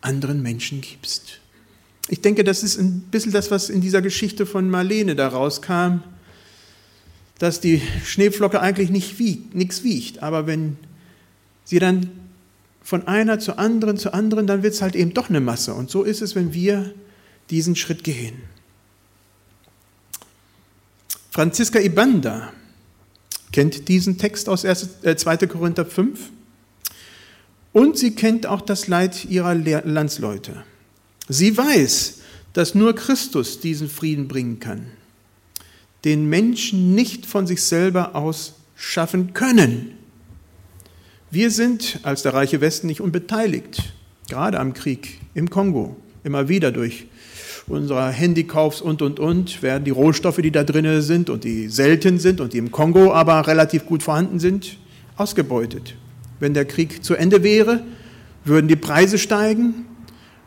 anderen 0.00 0.42
Menschen 0.42 0.80
gibst. 0.80 1.41
Ich 2.08 2.20
denke, 2.20 2.44
das 2.44 2.62
ist 2.62 2.78
ein 2.78 3.02
bisschen 3.10 3.32
das, 3.32 3.50
was 3.50 3.70
in 3.70 3.80
dieser 3.80 4.02
Geschichte 4.02 4.46
von 4.46 4.68
Marlene 4.68 5.14
da 5.14 5.28
rauskam, 5.28 6.02
dass 7.38 7.60
die 7.60 7.80
Schneeflocke 8.04 8.60
eigentlich 8.60 8.90
nicht 8.90 9.18
wiegt, 9.18 9.54
nichts 9.54 9.82
wiegt, 9.82 10.22
aber 10.22 10.46
wenn 10.46 10.76
sie 11.64 11.78
dann 11.78 12.10
von 12.82 13.06
einer 13.06 13.38
zur 13.38 13.58
anderen 13.58 13.96
zur 13.96 14.14
anderen, 14.14 14.46
dann 14.46 14.62
wird 14.62 14.74
es 14.74 14.82
halt 14.82 14.96
eben 14.96 15.14
doch 15.14 15.28
eine 15.28 15.40
Masse. 15.40 15.74
Und 15.74 15.90
so 15.90 16.02
ist 16.02 16.20
es, 16.20 16.34
wenn 16.34 16.52
wir 16.52 16.92
diesen 17.50 17.76
Schritt 17.76 18.02
gehen. 18.04 18.34
Franziska 21.30 21.78
Ibanda 21.78 22.52
kennt 23.52 23.88
diesen 23.88 24.18
Text 24.18 24.48
aus 24.48 24.62
2. 24.62 25.02
Äh, 25.02 25.46
Korinther 25.46 25.86
5 25.86 26.30
und 27.72 27.96
sie 27.96 28.14
kennt 28.14 28.46
auch 28.46 28.60
das 28.60 28.88
Leid 28.88 29.24
ihrer 29.24 29.54
Landsleute. 29.54 30.64
Sie 31.28 31.56
weiß, 31.56 32.20
dass 32.52 32.74
nur 32.74 32.94
Christus 32.94 33.60
diesen 33.60 33.88
Frieden 33.88 34.28
bringen 34.28 34.60
kann, 34.60 34.86
den 36.04 36.28
Menschen 36.28 36.94
nicht 36.94 37.26
von 37.26 37.46
sich 37.46 37.62
selber 37.62 38.14
aus 38.14 38.54
schaffen 38.76 39.32
können. 39.32 39.92
Wir 41.30 41.50
sind 41.50 42.00
als 42.02 42.22
der 42.22 42.34
reiche 42.34 42.60
Westen 42.60 42.88
nicht 42.88 43.00
unbeteiligt, 43.00 43.94
gerade 44.28 44.58
am 44.58 44.74
Krieg 44.74 45.20
im 45.34 45.48
Kongo, 45.48 45.96
immer 46.24 46.48
wieder 46.48 46.72
durch 46.72 47.06
unserer 47.68 48.10
Handykaufs 48.10 48.80
und, 48.80 49.02
und, 49.02 49.20
und, 49.20 49.62
werden 49.62 49.84
die 49.84 49.92
Rohstoffe, 49.92 50.38
die 50.38 50.50
da 50.50 50.64
drin 50.64 51.00
sind 51.00 51.30
und 51.30 51.44
die 51.44 51.68
selten 51.68 52.18
sind 52.18 52.40
und 52.40 52.52
die 52.52 52.58
im 52.58 52.72
Kongo 52.72 53.12
aber 53.12 53.46
relativ 53.46 53.86
gut 53.86 54.02
vorhanden 54.02 54.40
sind, 54.40 54.76
ausgebeutet. 55.16 55.94
Wenn 56.40 56.54
der 56.54 56.64
Krieg 56.64 57.04
zu 57.04 57.14
Ende 57.14 57.44
wäre, 57.44 57.84
würden 58.44 58.66
die 58.66 58.76
Preise 58.76 59.16
steigen 59.16 59.86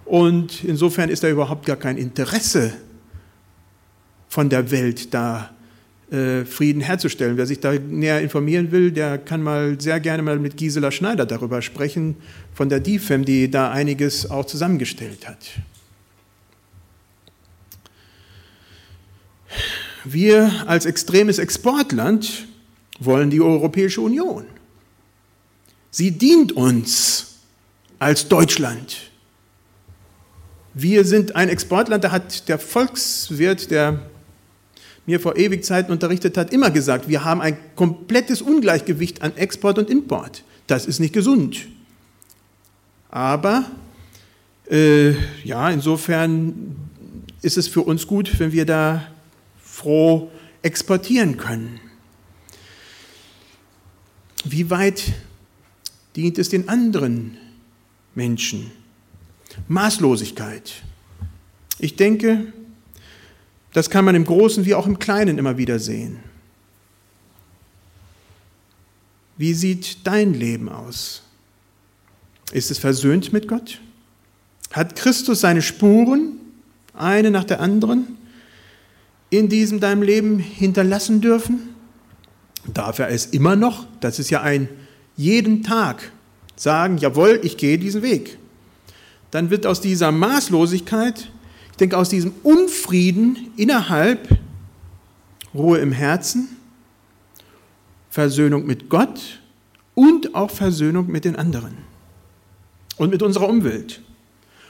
und 0.06 0.64
insofern 0.64 1.10
ist 1.10 1.24
da 1.24 1.30
überhaupt 1.30 1.66
gar 1.66 1.78
kein 1.78 1.98
Interesse 1.98 2.74
von 4.30 4.50
der 4.50 4.72
Welt 4.72 5.14
da 5.14 5.52
äh, 6.12 6.46
Frieden 6.46 6.82
herzustellen. 6.82 7.38
Wer 7.38 7.48
sich 7.48 7.60
da 7.60 7.74
näher 7.74 8.22
informieren 8.22 8.72
will, 8.72 8.92
der 8.92 9.18
kann 9.18 9.42
mal 9.42 9.82
sehr 9.82 10.00
gerne 10.00 10.22
mal 10.22 10.38
mit 10.38 10.58
Gisela 10.58 10.92
Schneider 10.92 11.26
darüber 11.26 11.62
sprechen, 11.62 12.16
von 12.54 12.70
der 12.70 12.80
DIFEM, 12.80 13.26
die 13.26 13.50
da 13.50 13.72
einiges 13.72 14.30
auch 14.30 14.46
zusammengestellt 14.46 15.28
hat. 15.28 15.40
Wir 20.04 20.68
als 20.68 20.86
extremes 20.86 21.40
Exportland 21.40 22.46
wollen 23.00 23.32
die 23.32 23.42
Europäische 23.42 24.02
Union. 24.02 24.46
Sie 25.90 26.12
dient 26.12 26.52
uns 26.52 27.38
als 27.98 28.28
Deutschland. 28.28 29.10
Wir 30.78 31.06
sind 31.06 31.38
ein 31.38 31.48
Exportland, 31.48 32.04
da 32.04 32.12
hat 32.12 32.50
der 32.50 32.60
Volkswirt, 32.60 33.72
der 33.72 34.02
mir 35.06 35.22
vor 35.22 35.38
Ewigzeiten 35.38 35.90
unterrichtet 35.90 36.38
hat, 36.38 36.52
immer 36.52 36.70
gesagt, 36.70 37.08
wir 37.08 37.24
haben 37.24 37.40
ein 37.40 37.58
komplettes 37.78 38.42
Ungleichgewicht 38.42 39.22
an 39.22 39.38
Export 39.38 39.80
und 39.80 39.90
Import. 39.90 40.44
Das 40.68 40.86
ist 40.86 41.00
nicht 41.00 41.14
gesund. 41.14 41.68
Aber 43.10 43.64
äh, 44.70 45.12
ja, 45.46 45.70
insofern 45.70 46.76
ist 47.42 47.58
es 47.58 47.70
für 47.70 47.82
uns 47.82 48.06
gut, 48.06 48.38
wenn 48.40 48.52
wir 48.52 48.66
da 48.66 49.08
froh 49.64 50.30
exportieren 50.62 51.38
können. 51.38 51.80
Wie 54.44 54.70
weit 54.70 55.04
dient 56.18 56.38
es 56.38 56.50
den 56.50 56.68
anderen 56.68 57.38
Menschen? 58.14 58.72
Maßlosigkeit. 59.68 60.74
Ich 61.80 61.96
denke, 61.96 62.54
das 63.74 63.90
kann 63.90 64.06
man 64.06 64.16
im 64.16 64.26
Großen 64.26 64.66
wie 64.66 64.74
auch 64.74 64.88
im 64.88 65.00
Kleinen 65.00 65.38
immer 65.38 65.58
wieder 65.58 65.80
sehen. 65.80 66.20
Wie 69.38 69.54
sieht 69.54 70.06
dein 70.08 70.34
Leben 70.34 70.70
aus? 70.70 71.24
Ist 72.52 72.72
es 72.72 72.78
versöhnt 72.78 73.34
mit 73.34 73.48
Gott? 73.48 73.82
Hat 74.72 74.96
Christus 74.96 75.42
seine 75.42 75.62
Spuren, 75.62 76.38
eine 76.94 77.32
nach 77.32 77.44
der 77.44 77.60
anderen, 77.60 78.18
in 79.30 79.50
diesem 79.50 79.80
deinem 79.80 80.04
Leben 80.04 80.40
hinterlassen 80.40 81.20
dürfen? 81.20 81.76
Darf 82.74 83.00
er 83.00 83.10
es 83.10 83.26
immer 83.28 83.56
noch? 83.56 83.86
Das 84.00 84.20
ist 84.20 84.30
ja 84.30 84.42
ein 84.42 84.70
jeden 85.18 85.64
Tag 85.64 86.12
sagen, 86.56 86.98
jawohl, 86.98 87.40
ich 87.44 87.58
gehe 87.58 87.78
diesen 87.78 88.02
Weg. 88.02 88.38
Dann 89.36 89.50
wird 89.50 89.66
aus 89.66 89.82
dieser 89.82 90.14
Maßlosigkeit, 90.14 91.30
ich 91.72 91.76
denke 91.76 91.98
aus 91.98 92.08
diesem 92.08 92.32
Unfrieden 92.42 93.52
innerhalb 93.58 94.30
Ruhe 95.54 95.80
im 95.80 95.92
Herzen, 95.92 96.56
Versöhnung 98.10 98.66
mit 98.66 98.88
Gott 98.88 99.42
und 99.94 100.36
auch 100.36 100.50
Versöhnung 100.50 101.12
mit 101.12 101.26
den 101.26 101.36
anderen 101.36 101.76
und 102.96 103.10
mit 103.10 103.22
unserer 103.22 103.50
Umwelt. 103.50 104.02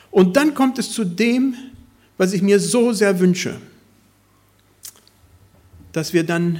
Und 0.09 0.35
dann 0.35 0.55
kommt 0.55 0.79
es 0.79 0.91
zu 0.91 1.03
dem, 1.03 1.53
was 2.17 2.33
ich 2.33 2.41
mir 2.41 2.59
so 2.59 2.91
sehr 2.91 3.19
wünsche, 3.19 3.57
dass 5.91 6.11
wir 6.11 6.23
dann 6.23 6.59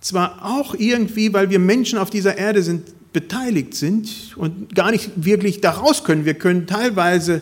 zwar 0.00 0.44
auch 0.44 0.76
irgendwie, 0.76 1.32
weil 1.32 1.50
wir 1.50 1.58
Menschen 1.58 1.98
auf 1.98 2.10
dieser 2.10 2.38
Erde 2.38 2.62
sind, 2.62 2.94
beteiligt 3.16 3.74
sind 3.74 4.36
und 4.36 4.74
gar 4.74 4.90
nicht 4.90 5.10
wirklich 5.16 5.62
daraus 5.62 6.04
können. 6.04 6.26
Wir 6.26 6.34
können 6.34 6.66
teilweise 6.66 7.40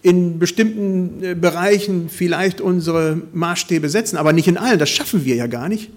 in 0.00 0.38
bestimmten 0.38 1.22
äh, 1.22 1.34
Bereichen 1.34 2.08
vielleicht 2.08 2.62
unsere 2.62 3.20
Maßstäbe 3.34 3.90
setzen, 3.90 4.16
aber 4.16 4.32
nicht 4.32 4.48
in 4.48 4.56
allen. 4.56 4.78
Das 4.78 4.88
schaffen 4.88 5.26
wir 5.26 5.34
ja 5.34 5.46
gar 5.46 5.68
nicht. 5.68 5.90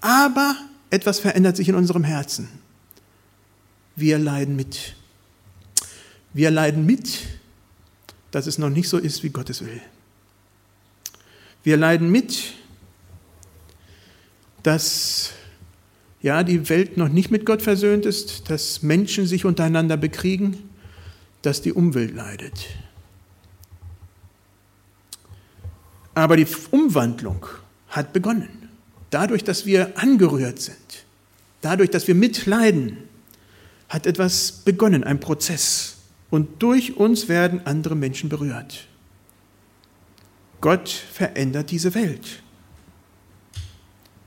Aber 0.00 0.56
etwas 0.90 1.20
verändert 1.20 1.56
sich 1.56 1.68
in 1.68 1.76
unserem 1.76 2.02
Herzen. 2.02 2.48
Wir 3.94 4.18
leiden 4.18 4.56
mit. 4.56 4.96
Wir 6.34 6.50
leiden 6.50 6.84
mit, 6.84 7.20
dass 8.32 8.48
es 8.48 8.58
noch 8.58 8.70
nicht 8.70 8.88
so 8.88 8.98
ist, 8.98 9.22
wie 9.22 9.30
Gott 9.30 9.48
es 9.48 9.64
will. 9.64 9.80
Wir 11.62 11.76
leiden 11.76 12.10
mit, 12.10 12.54
dass 14.64 15.35
ja, 16.26 16.42
die 16.42 16.68
Welt 16.68 16.96
noch 16.96 17.08
nicht 17.08 17.30
mit 17.30 17.46
Gott 17.46 17.62
versöhnt 17.62 18.04
ist, 18.04 18.50
dass 18.50 18.82
Menschen 18.82 19.28
sich 19.28 19.44
untereinander 19.44 19.96
bekriegen, 19.96 20.68
dass 21.42 21.62
die 21.62 21.72
Umwelt 21.72 22.16
leidet. 22.16 22.66
Aber 26.14 26.36
die 26.36 26.48
Umwandlung 26.72 27.46
hat 27.90 28.12
begonnen. 28.12 28.68
Dadurch, 29.10 29.44
dass 29.44 29.66
wir 29.66 29.96
angerührt 30.00 30.58
sind, 30.58 31.04
dadurch, 31.60 31.90
dass 31.90 32.08
wir 32.08 32.16
mitleiden, 32.16 32.98
hat 33.88 34.04
etwas 34.04 34.50
begonnen, 34.50 35.04
ein 35.04 35.20
Prozess. 35.20 35.98
Und 36.30 36.60
durch 36.60 36.96
uns 36.96 37.28
werden 37.28 37.64
andere 37.66 37.94
Menschen 37.94 38.28
berührt. 38.28 38.88
Gott 40.60 40.88
verändert 40.88 41.70
diese 41.70 41.94
Welt. 41.94 42.42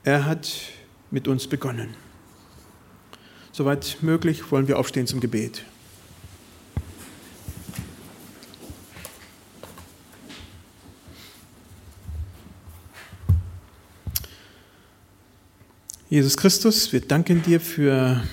Er 0.05 0.25
hat 0.25 0.49
mit 1.11 1.27
uns 1.27 1.47
begonnen. 1.47 1.95
Soweit 3.51 3.97
möglich 4.01 4.51
wollen 4.51 4.67
wir 4.67 4.79
aufstehen 4.79 5.07
zum 5.07 5.19
Gebet. 5.19 5.63
Jesus 16.09 16.37
Christus, 16.37 16.91
wir 16.91 17.01
danken 17.01 17.43
dir 17.43 17.59
für 17.59 18.23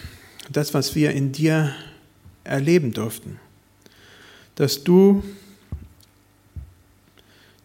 das, 0.50 0.72
was 0.72 0.94
wir 0.94 1.10
in 1.10 1.32
dir 1.32 1.74
erleben 2.42 2.92
durften. 2.92 3.38
Dass 4.54 4.82
du 4.82 5.22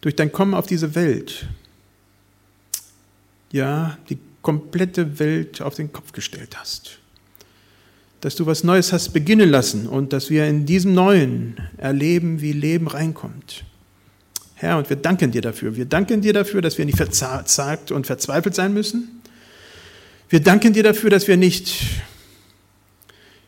durch 0.02 0.14
dein 0.14 0.30
Kommen 0.30 0.52
auf 0.52 0.66
diese 0.66 0.94
Welt, 0.94 1.46
ja, 3.52 3.96
die 4.10 4.18
komplette 4.42 5.18
Welt 5.18 5.62
auf 5.62 5.74
den 5.74 5.92
Kopf 5.92 6.12
gestellt 6.12 6.58
hast. 6.58 6.98
Dass 8.20 8.36
du 8.36 8.46
was 8.46 8.62
Neues 8.64 8.92
hast 8.92 9.12
beginnen 9.12 9.48
lassen 9.48 9.86
und 9.86 10.12
dass 10.12 10.30
wir 10.30 10.46
in 10.46 10.66
diesem 10.66 10.94
Neuen 10.94 11.56
erleben, 11.78 12.40
wie 12.40 12.52
Leben 12.52 12.86
reinkommt. 12.88 13.64
Herr, 14.54 14.78
und 14.78 14.88
wir 14.88 14.96
danken 14.96 15.32
dir 15.32 15.42
dafür. 15.42 15.74
Wir 15.76 15.86
danken 15.86 16.20
dir 16.20 16.32
dafür, 16.32 16.60
dass 16.60 16.78
wir 16.78 16.84
nicht 16.84 16.96
verzagt 16.96 17.90
und 17.90 18.06
verzweifelt 18.06 18.54
sein 18.54 18.72
müssen. 18.72 19.22
Wir 20.28 20.40
danken 20.40 20.72
dir 20.72 20.84
dafür, 20.84 21.10
dass 21.10 21.26
wir 21.26 21.36
nicht, 21.36 21.80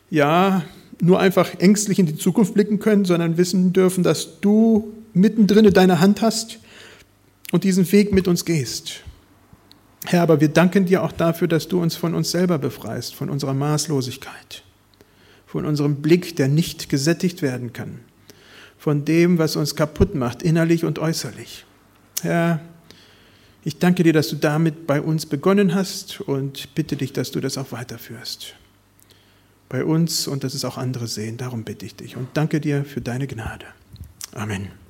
ja, 0.09 0.65
nur 1.01 1.19
einfach 1.19 1.57
ängstlich 1.59 1.99
in 1.99 2.05
die 2.05 2.17
Zukunft 2.17 2.53
blicken 2.53 2.79
können, 2.79 3.05
sondern 3.05 3.37
wissen 3.37 3.73
dürfen, 3.73 4.03
dass 4.03 4.39
du 4.41 4.93
mittendrin 5.13 5.71
deine 5.73 5.99
Hand 5.99 6.21
hast 6.21 6.59
und 7.51 7.63
diesen 7.63 7.89
Weg 7.91 8.13
mit 8.13 8.27
uns 8.27 8.45
gehst. 8.45 9.01
Herr, 10.07 10.21
aber 10.21 10.39
wir 10.39 10.49
danken 10.49 10.85
dir 10.85 11.03
auch 11.03 11.11
dafür, 11.11 11.47
dass 11.47 11.67
du 11.67 11.81
uns 11.81 11.95
von 11.95 12.13
uns 12.13 12.31
selber 12.31 12.57
befreist, 12.57 13.15
von 13.15 13.29
unserer 13.29 13.53
Maßlosigkeit, 13.53 14.63
von 15.47 15.65
unserem 15.65 16.01
Blick, 16.01 16.35
der 16.35 16.47
nicht 16.47 16.89
gesättigt 16.89 17.41
werden 17.41 17.73
kann, 17.73 17.99
von 18.77 19.05
dem, 19.05 19.37
was 19.37 19.55
uns 19.55 19.75
kaputt 19.75 20.13
macht, 20.13 20.43
innerlich 20.43 20.85
und 20.85 20.99
äußerlich. 20.99 21.65
Herr, 22.21 22.59
ich 23.63 23.79
danke 23.79 24.03
dir, 24.03 24.13
dass 24.13 24.29
du 24.29 24.35
damit 24.35 24.85
bei 24.85 25.01
uns 25.01 25.25
begonnen 25.25 25.73
hast 25.73 26.21
und 26.21 26.75
bitte 26.75 26.95
dich, 26.95 27.13
dass 27.13 27.31
du 27.31 27.41
das 27.41 27.57
auch 27.57 27.71
weiterführst. 27.71 28.53
Bei 29.69 29.83
uns 29.83 30.27
und 30.27 30.43
dass 30.43 30.53
es 30.53 30.63
auch 30.63 30.77
andere 30.77 31.07
sehen. 31.07 31.37
Darum 31.37 31.63
bitte 31.63 31.87
ich 31.87 31.95
dich 31.95 32.15
und 32.15 32.27
danke 32.35 32.61
dir 32.61 32.85
für 32.85 33.01
deine 33.01 33.25
Gnade. 33.25 33.65
Amen. 34.33 34.84